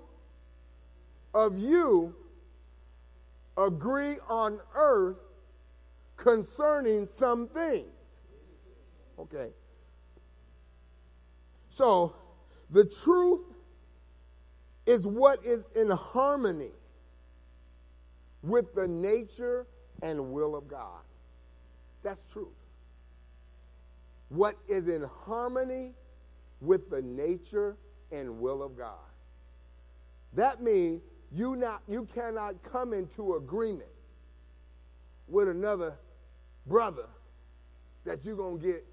[1.34, 2.14] of you
[3.56, 5.16] agree on earth
[6.16, 7.90] concerning some things.
[9.18, 9.48] Okay.
[11.78, 12.12] So,
[12.70, 13.54] the truth
[14.84, 16.72] is what is in harmony
[18.42, 19.64] with the nature
[20.02, 21.02] and will of God.
[22.02, 22.48] That's truth.
[24.28, 25.92] What is in harmony
[26.60, 27.76] with the nature
[28.10, 28.98] and will of God.
[30.32, 31.00] That means
[31.30, 33.90] you not you cannot come into agreement
[35.28, 35.94] with another
[36.66, 37.06] brother
[38.04, 38.84] that you're gonna get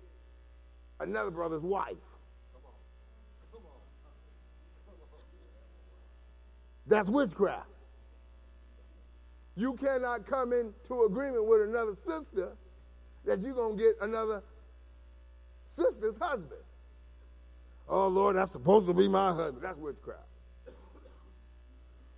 [0.99, 1.97] another brother's wife.
[6.87, 7.69] That's witchcraft.
[9.55, 12.49] You cannot come into agreement with another sister
[13.25, 14.43] that you're going to get another
[15.65, 16.61] sister's husband.
[17.87, 19.63] Oh, Lord, that's supposed to be my husband.
[19.63, 20.21] That's witchcraft.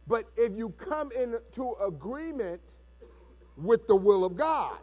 [0.08, 2.62] But if you come into agreement
[3.58, 4.78] with the will of God,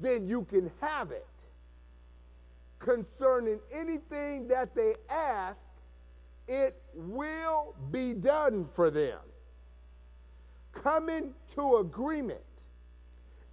[0.00, 1.26] then you can have it
[2.78, 5.58] concerning anything that they ask,
[6.48, 9.18] it will be done for them
[10.74, 12.40] coming to agreement.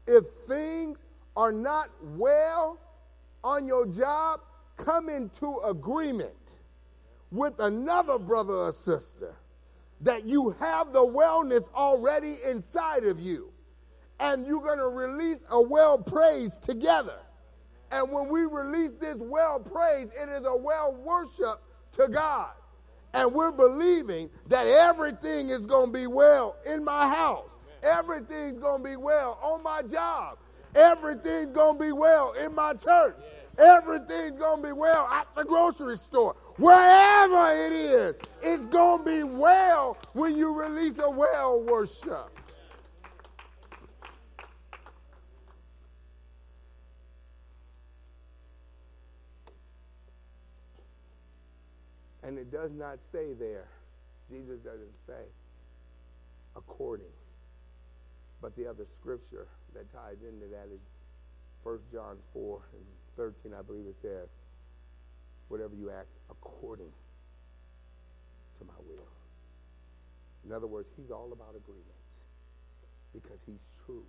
[0.07, 0.97] If things
[1.35, 2.79] are not well
[3.43, 4.41] on your job,
[4.77, 6.33] come into agreement
[7.31, 9.35] with another brother or sister
[10.01, 13.51] that you have the wellness already inside of you.
[14.19, 17.19] And you're going to release a well praise together.
[17.91, 21.61] And when we release this well praise, it is a well worship
[21.93, 22.51] to God
[23.13, 27.49] and we're believing that everything is going to be well in my house.
[27.83, 30.37] Everything's going to be well on my job.
[30.75, 33.15] Everything's going to be well in my church.
[33.57, 36.35] Everything's going to be well at the grocery store.
[36.57, 42.29] Wherever it is, it's going to be well when you release a well worship.
[52.31, 53.67] And it does not say there,
[54.31, 55.27] Jesus doesn't say
[56.55, 57.11] according.
[58.41, 60.79] But the other scripture that ties into that is
[61.63, 62.85] 1 John 4 and
[63.17, 64.29] 13, I believe it says,
[65.49, 66.93] whatever you ask according
[68.59, 69.11] to my will.
[70.45, 71.83] In other words, he's all about agreement
[73.11, 74.05] because he's true.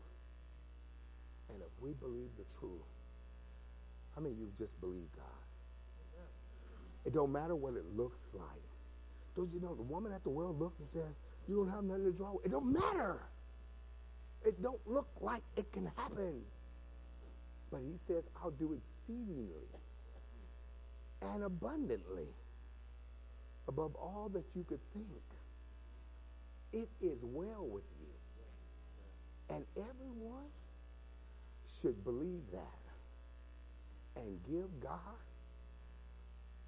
[1.49, 2.87] And if we believe the truth,
[4.15, 5.42] how many of you just believe God?
[7.05, 8.63] It don't matter what it looks like.
[9.35, 11.15] Don't you know the woman at the well looked and said,
[11.49, 12.47] "You don't have nothing to draw." With.
[12.47, 13.21] It don't matter.
[14.45, 16.45] It don't look like it can happen.
[17.71, 19.69] But he says, "I'll do exceedingly
[21.23, 22.29] and abundantly
[23.67, 25.23] above all that you could think."
[26.73, 28.13] It is well with you.
[29.49, 30.51] And everyone
[31.67, 32.81] should believe that
[34.17, 35.19] and give God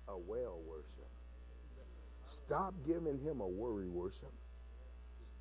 [0.08, 1.08] a well worship.
[2.24, 4.32] Stop giving him a worry worship.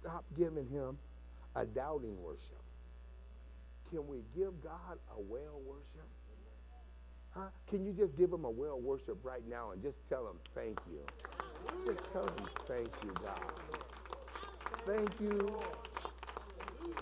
[0.02, 0.98] Stop giving him
[1.56, 2.62] a doubting worship.
[3.90, 6.08] Can we give God a well worship?
[7.32, 7.48] Huh?
[7.70, 10.78] Can you just give him a well worship right now and just tell him thank
[10.92, 11.00] you?
[11.86, 13.52] Just tell him thank you, God.
[14.86, 15.62] Thank you,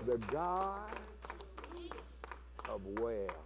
[0.06, 0.92] the God
[2.70, 3.44] of well.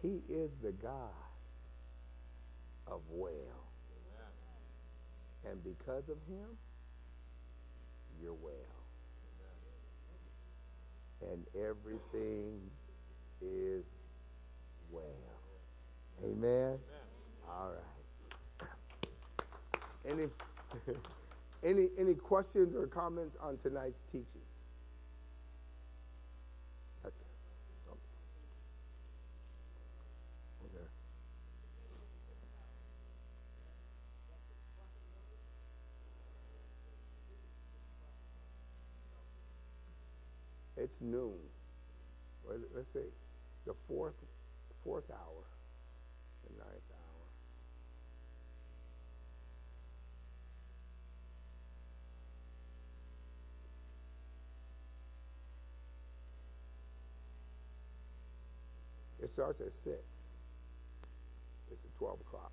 [0.00, 1.27] He is the God
[2.90, 3.32] of well.
[5.48, 6.48] And because of him,
[8.20, 8.52] you're well.
[11.32, 12.60] And everything
[13.40, 13.84] is
[14.90, 15.02] well.
[16.24, 16.78] Amen?
[17.48, 18.68] All right.
[20.08, 20.28] Any,
[21.64, 24.26] Any, any questions or comments on tonight's teaching?
[27.04, 27.14] Okay.
[40.78, 40.87] Okay.
[40.98, 41.38] It's noon.
[42.74, 43.00] Let's see,
[43.66, 44.14] the fourth,
[44.82, 45.44] fourth hour,
[46.44, 46.98] the ninth hour.
[59.22, 59.98] It starts at six.
[61.70, 62.52] It's at twelve o'clock.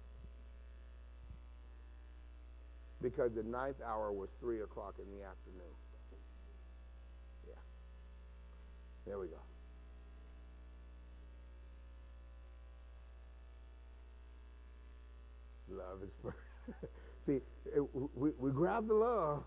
[3.02, 5.74] Because the ninth hour was three o'clock in the afternoon.
[7.48, 7.54] Yeah.
[9.06, 9.38] There we go.
[15.70, 16.38] Love is first.
[17.26, 17.42] See,
[17.76, 17.82] it,
[18.16, 19.44] we, we grab the love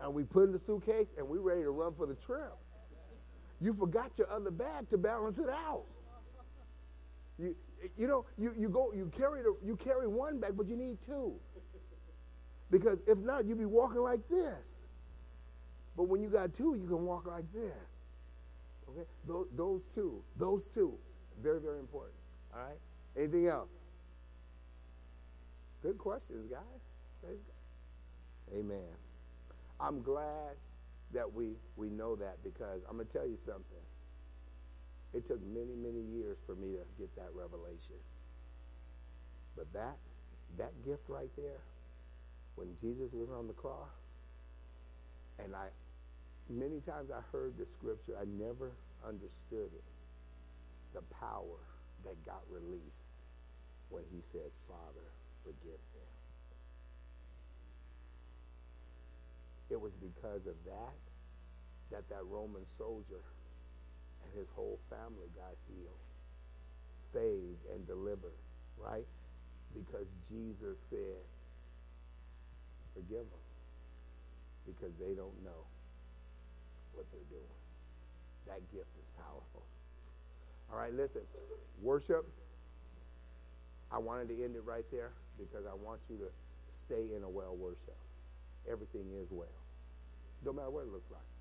[0.00, 2.52] and we put in the suitcase and we ready to run for the trip.
[3.60, 5.84] You forgot your other bag to balance it out.
[7.38, 7.56] You,
[7.96, 10.98] you know, you, you go, you carry the, you carry one bag, but you need
[11.06, 11.34] two.
[12.70, 14.68] Because if not, you'd be walking like this.
[15.96, 17.93] But when you got two, you can walk like this.
[18.90, 19.06] Okay?
[19.26, 20.94] Those, those two, those two,
[21.42, 22.14] very, very important.
[22.54, 22.78] All right?
[23.16, 23.68] Anything else?
[25.82, 26.80] Good questions, guys.
[27.22, 28.58] Praise God.
[28.58, 28.94] Amen.
[29.80, 30.56] I'm glad
[31.12, 33.84] that we, we know that because I'm going to tell you something.
[35.12, 37.96] It took many, many years for me to get that revelation.
[39.56, 39.96] But that,
[40.58, 41.60] that gift right there,
[42.56, 43.90] when Jesus was on the cross,
[45.38, 45.66] and I,
[46.48, 48.72] many times I heard the scripture, I never
[49.06, 49.84] understood it.
[50.92, 51.58] The power
[52.04, 53.08] that got released
[53.88, 55.06] when he said, Father,
[55.42, 56.10] forgive them.
[59.70, 60.94] It was because of that
[61.90, 63.22] that that Roman soldier
[64.22, 66.04] and his whole family got healed,
[67.12, 68.38] saved, and delivered,
[68.78, 69.06] right?
[69.74, 71.22] Because Jesus said,
[72.94, 73.44] forgive them
[74.66, 75.66] because they don't know
[76.94, 77.58] what they're doing.
[78.46, 79.62] That gift is powerful.
[80.72, 81.22] All right, listen.
[81.82, 82.26] Worship,
[83.90, 86.30] I wanted to end it right there because I want you to
[86.72, 87.96] stay in a well worship.
[88.70, 89.48] Everything is well.
[90.44, 91.33] No matter what it looks like.